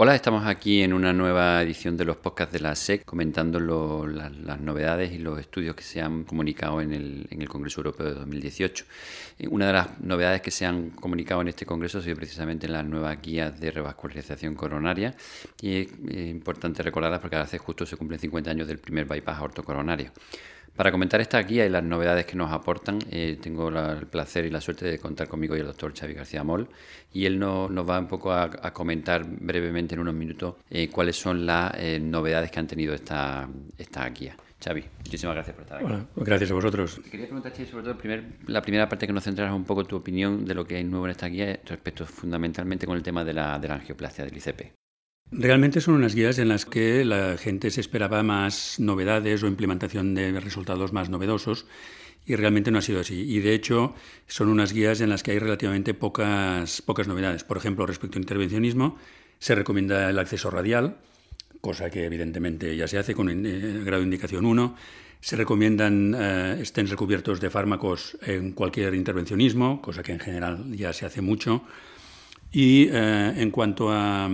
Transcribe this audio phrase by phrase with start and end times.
[0.00, 3.58] Hola, estamos aquí en una nueva edición de los podcasts de la SEC comentando
[4.06, 8.84] las novedades y los estudios que se han comunicado en el, Congreso Europeo de 2018.
[9.40, 12.68] Eh, una de las novedades que se han comunicado en este Congreso ha sido precisamente
[12.68, 15.16] las nuevas guías de revascularización coronaria
[15.60, 15.88] y es
[16.30, 20.12] importante recordarlas porque hace justo se cumplen 50 años del primer bypass coronario.
[20.78, 24.50] Para comentar esta guía y las novedades que nos aportan, eh, tengo el placer y
[24.50, 26.68] la suerte de contar conmigo y el doctor Xavi García Moll,
[27.12, 31.44] y él nos va un poco a, comentar brevemente en unos minutos eh, cuáles son
[31.44, 34.36] las eh, novedades que han tenido esta, esta guía.
[34.64, 35.86] Xavi, muchísimas gracias por estar aquí.
[35.88, 37.00] Bueno, gracias a vosotros.
[37.02, 39.82] Te quería preguntar, Xavi, sobre todo primer, la primera parte que nos centraras un poco
[39.84, 43.24] tu opinión de lo que hay nuevo en esta guía respecto fundamentalmente con el tema
[43.24, 44.78] de la, de la angioplastia del ICP.
[45.30, 50.14] Realmente son unas guías en las que la gente se esperaba más novedades o implementación
[50.14, 51.66] de resultados más novedosos
[52.24, 53.30] y realmente no ha sido así.
[53.30, 53.94] Y de hecho
[54.26, 57.44] son unas guías en las que hay relativamente pocas, pocas novedades.
[57.44, 58.96] Por ejemplo, respecto a intervencionismo,
[59.38, 60.96] se recomienda el acceso radial,
[61.60, 64.76] cosa que evidentemente ya se hace con eh, grado de indicación 1.
[65.20, 70.92] Se recomiendan eh, stents recubiertos de fármacos en cualquier intervencionismo, cosa que en general ya
[70.92, 71.64] se hace mucho.
[72.50, 74.30] Y eh, en cuanto a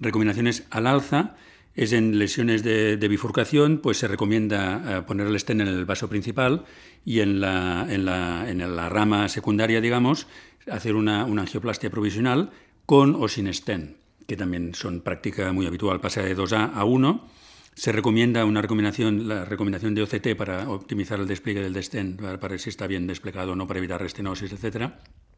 [0.00, 1.36] Recomendaciones al alza
[1.74, 6.08] es en lesiones de, bifurcación, pues se recomienda eh, poner el stent en el vaso
[6.08, 6.64] principal
[7.04, 10.26] y en la, en la, en la rama secundaria, digamos,
[10.70, 12.50] hacer una, una, angioplastia provisional
[12.86, 17.28] con o sin stent, que también son práctica muy habitual, pasa de 2A a 1.
[17.74, 22.38] Se recomienda una recomendación, la recomendación de OCT para optimizar el despliegue del stent, para,
[22.38, 24.92] para si está bien desplegado o no, para evitar restenosis, etc.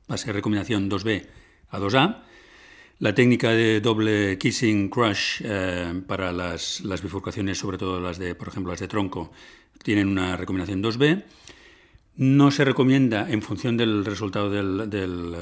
[0.07, 1.27] Pasa de recomendación 2B
[1.71, 2.23] a 2A
[2.99, 8.49] la técnica de doble kissing crush eh, para las, bifurcaciones, sobre todo las de, por
[8.49, 9.33] ejemplo, las de tronco,
[9.83, 11.25] tienen una recomendación 2B.
[12.17, 15.37] No se recomienda, en función del resultado del,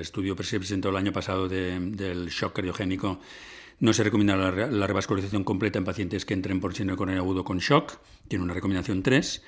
[0.00, 3.20] estudio que se presentó el año pasado del shock cardiogénico,
[3.80, 7.58] no se recomienda la, revascularización completa en pacientes que entren por síndrome coronario agudo con
[7.58, 7.98] shock,
[8.28, 9.42] tiene una recomendación 3.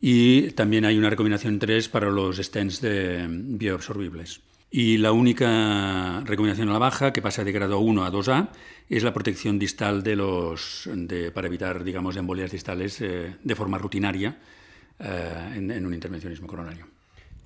[0.00, 4.40] Y también hay una recomendación 3 para los stents de bioabsorbibles.
[4.70, 8.50] Y la única recomendación a la baja, que pasa de grado 1 a 2A,
[8.88, 13.78] es la protección distal de los, de, para evitar, digamos, embolias distales eh, de forma
[13.78, 14.38] rutinaria
[15.00, 16.86] eh, en, un intervencionismo coronario.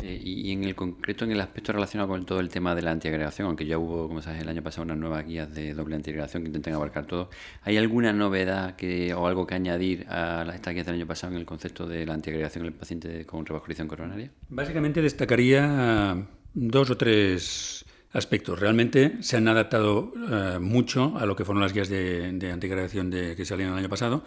[0.03, 2.91] Eh, y en el concreto, en el aspecto relacionado con todo el tema de la
[2.91, 6.43] antiagregación, aunque ya hubo, como sabes, el año pasado unas nuevas guías de doble antiagregación
[6.43, 7.31] que intentan abarcar todo,
[7.63, 11.39] ¿hay alguna novedad que, o algo que añadir a estas guías del año pasado en
[11.39, 14.31] el concepto de la antiagregación en el paciente con revascularización coronaria?
[14.51, 18.59] Básicamente destacaría dos o tres aspectos.
[18.59, 23.37] Realmente se han adaptado eh, mucho a lo que fueron las guías de, de de,
[23.37, 24.23] que salieron el año pasado.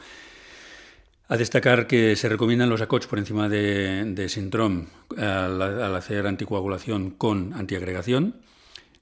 [1.30, 4.86] A destacar que se recomiendan los ACOTS por encima de, de Sintrom
[5.18, 8.36] al, hacer anticoagulación con antiagregación.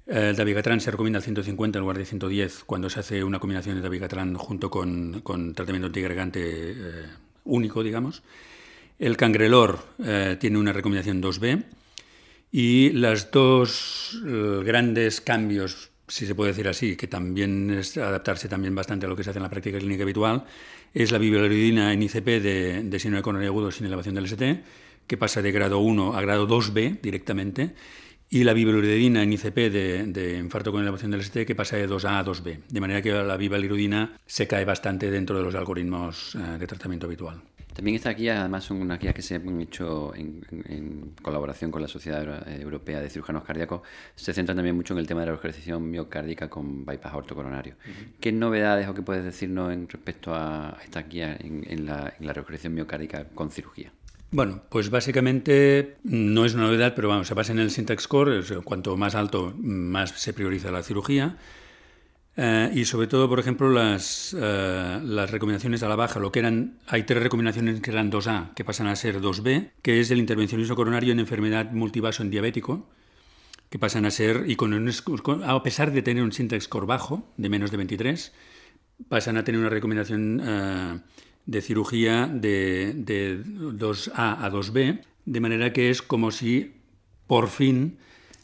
[0.08, 3.76] El Dabigatran se recomienda al 150 en lugar de 110 cuando se hace una combinación
[3.76, 5.24] de Dabigatran junto con,
[5.56, 7.06] tratamiento antiagregante eh,
[7.44, 8.24] único, digamos.
[8.98, 11.64] El Cangrelor eh, tiene una recomendación 2B
[12.52, 18.48] y los dos eh, grandes cambios, si se puede decir así, que también es adaptarse
[18.48, 20.46] también bastante a lo que se hace en la práctica clínica habitual,
[20.94, 24.64] es la bibeloridina en ICP de, de síndrome coronario agudo sin elevación del ST,
[25.08, 27.76] que pasa de grado 1 a grado 2B directamente,
[28.30, 31.88] y la bibeloridina en ICP de, de, infarto con elevación del ST, que pasa de
[31.88, 32.60] 2A a 2B.
[32.70, 37.06] De manera que la bibeloridina se cae bastante dentro de los algoritmos eh, de tratamiento
[37.06, 37.42] habitual.
[37.76, 41.90] También estas guías, además, son unas guías que se han hecho en, colaboración con la
[41.90, 43.82] Sociedad Europea de Cirujanos Cardíacos.
[44.16, 47.76] Se centran también mucho en el tema de la ejercicio miocárdica con bypass ortocoronario.
[48.22, 52.70] ¿Qué novedades o qué puedes decirnos en respecto a estas guías en, la, en la
[52.70, 53.92] miocárdica con cirugía?
[54.32, 58.42] Bueno, pues básicamente no es una novedad, pero vamos, se basa en el syntax score,
[58.64, 61.36] cuanto más alto, más se prioriza la cirugía.
[62.38, 66.40] Eh, y sobre todo, por ejemplo, las, eh, las recomendaciones a la baja, lo que
[66.40, 70.20] eran, hay tres recomendaciones que eran 2A, que pasan a ser 2B, que es el
[70.20, 72.90] intervencionismo coronario en enfermedad multivaso en diabético,
[73.70, 74.74] que pasan a ser, y con
[75.44, 78.34] a pesar de tener un syntax score bajo, de menos de 23,
[79.08, 81.00] pasan a tener una recomendación eh,
[81.46, 86.76] de cirugía de, de 2A a 2B, de manera que es como si
[87.28, 87.98] por fin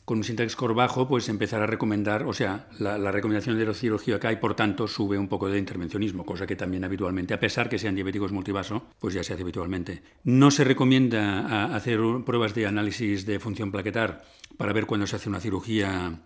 [0.05, 3.73] con un syntax score bajo, pues empezar a recomendar, o sea, la, recomendación de la
[3.73, 7.39] cirugía acá y por tanto sube un poco de intervencionismo, cosa que también habitualmente, a
[7.39, 10.01] pesar que sean diabéticos multivaso, pues ya se hace habitualmente.
[10.23, 14.23] No se recomienda hacer pruebas de análisis de función plaquetar
[14.57, 16.19] para ver cuándo se hace una cirugía,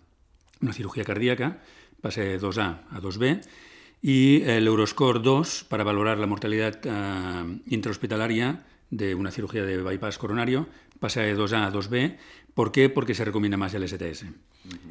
[0.62, 1.62] una cirugía cardíaca,
[2.02, 3.42] pase de 2A a 2B,
[4.02, 10.18] y el Euroscore 2 para valorar la mortalidad uh, intrahospitalaria de una cirugía de bypass
[10.18, 10.68] coronario,
[11.00, 12.18] pasa de 2A a 2B.
[12.54, 12.90] ¿Por qué?
[12.90, 14.26] Porque se recomienda más el STS.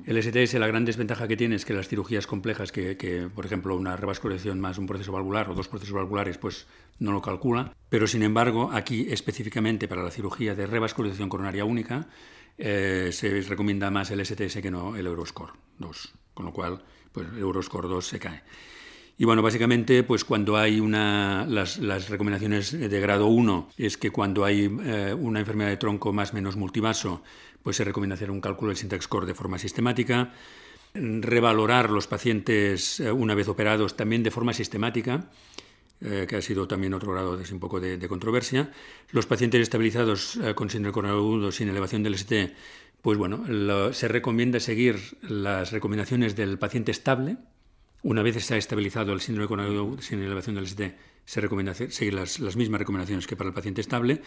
[0.06, 3.74] El STS, la gran desventaja que tiene es que las cirugías complejas, que, por ejemplo
[3.74, 6.66] una revascularización más un proceso valvular o dos procesos valvulares, pues
[6.98, 7.74] no lo calcula.
[7.88, 12.06] Pero sin embargo, aquí específicamente para la cirugía de revascularización coronaria única,
[12.58, 17.26] eh, se recomienda más el STS que no el Euroscore 2, con lo cual pues
[17.36, 18.42] Euroscore 2 se cae.
[19.16, 21.46] Y bueno, básicamente, pues cuando hay una.
[21.48, 26.34] Las, recomendaciones de grado 1 es que cuando hay eh, una enfermedad de tronco más
[26.34, 27.22] menos multivaso,
[27.62, 30.32] pues se recomienda hacer un cálculo del syntax score de forma sistemática.
[30.94, 35.30] Revalorar los pacientes eh, una vez operados también de forma sistemática,
[36.00, 38.72] eh, que ha sido también otro grado de un poco de, controversia.
[39.12, 42.52] Los pacientes estabilizados con síndrome coronado sin elevación del ST,
[43.00, 47.36] pues bueno, se recomienda seguir las recomendaciones del paciente estable
[48.04, 52.38] una vez está estabilizado el síndrome coronado sin elevación del ST, se recomienda seguir las,
[52.54, 54.20] mismas recomendaciones que para el paciente estable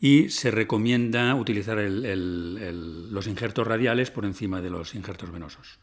[0.00, 5.80] y se recomienda utilizar los injertos radiales por encima de los injertos venosos.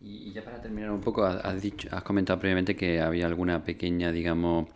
[0.00, 4.12] Y ya para terminar un poco, has, dicho, has comentado previamente que había alguna pequeña,
[4.12, 4.68] digamos,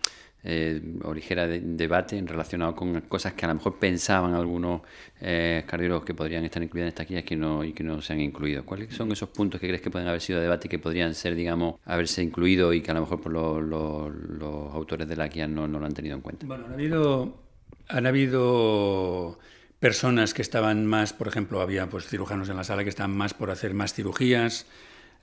[0.50, 4.80] eh, o ligera de, debate relacionado con cosas que a lo mejor pensaban algunos
[5.20, 8.14] eh, cardiólogos que podrían estar incluidas en esta guía que no, y que no se
[8.14, 8.64] han incluido.
[8.64, 11.14] ¿Cuáles son esos puntos que crees que pueden haber sido de debate y que podrían
[11.14, 15.46] ser, digamos, haberse incluido y que a lo mejor por los autores de la guía
[15.46, 16.46] no, lo han tenido en cuenta?
[16.46, 17.42] Bueno, han habido,
[17.88, 19.38] han habido
[19.80, 23.34] personas que estaban más, por ejemplo, había pues cirujanos en la sala que estaban más
[23.34, 24.64] por hacer más cirugías,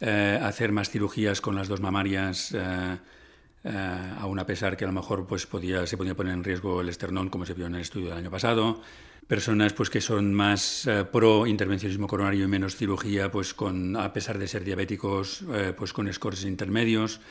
[0.02, 2.56] eh, hacer más cirugías con las dos mamarias
[3.68, 6.82] eh, aún a pesar que a lo mejor pues, podía, se podía poner en riesgo
[6.82, 8.80] el esternón, como se vio en el estudio del año pasado.
[9.28, 14.14] Personas pues, que son más eh, pro intervencionismo coronario y menos cirugía, pues, con, a
[14.14, 17.22] pesar de ser diabéticos, eh, pues, con scores intermedios.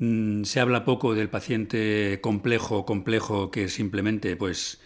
[0.00, 4.80] Mm, se habla poco del paciente complejo, complejo que simplemente pues,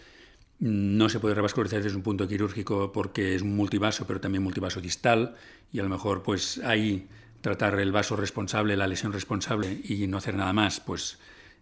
[0.59, 5.35] no se puede revascularizar desde un punto quirúrgico porque es multivaso, pero también multivaso distal,
[5.73, 7.09] y a lo mejor pues, hay
[7.41, 11.19] tratar el vaso responsable, la lesión responsable y no hacer nada más, pues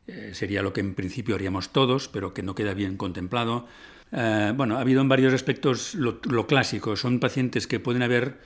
[0.07, 3.67] eh, sería lo que en principio haríamos todos, pero que no queda bien contemplado.
[4.13, 6.97] Eh, bueno, ha habido en varios aspectos lo, clásico.
[6.97, 8.39] Son pacientes que pueden haber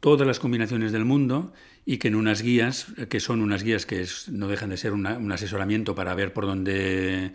[0.00, 1.52] todas las combinaciones del mundo
[1.84, 5.32] y que en unas guías, que son unas guías que no dejan de ser un
[5.32, 7.32] asesoramiento para ver por dónde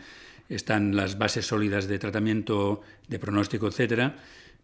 [0.55, 4.15] están las bases sólidas de tratamiento, de pronóstico, etcétera,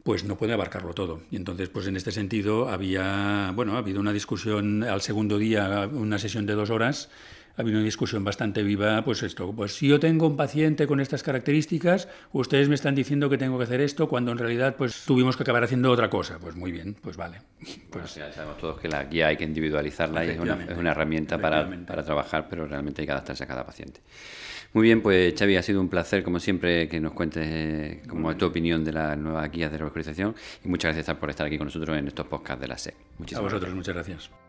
[0.04, 1.22] pues no puede abarcarlo todo.
[1.32, 5.90] Y entonces, pues en este sentido, había, bueno, ha habido una discusión al segundo día,
[5.92, 7.10] una sesión de dos horas,
[7.58, 11.02] ha habido una discusión bastante viva, pues esto, pues si yo tengo un paciente con
[11.02, 15.04] estas características, ustedes me están diciendo que tengo que hacer esto, cuando en realidad, pues
[15.06, 16.40] tuvimos que acabar haciendo otra cosa.
[16.40, 17.42] Pues muy bien, pues vale.
[17.90, 20.92] Pues, ya sabemos todos que la guía hay que individualizarla y es una, es una
[20.92, 24.00] herramienta para, para trabajar, pero realmente hay que adaptarse a cada paciente.
[24.74, 28.36] Muy bien, pues Xavi, ha sido un placer, como siempre, que nos cuentes eh, como
[28.38, 31.66] tu opinión de las nuevas guías de revascularización y muchas gracias por estar aquí con
[31.66, 32.96] nosotros en estos podcasts de la SEC.
[33.18, 34.49] Muchísimas a vosotros, muchas gracias.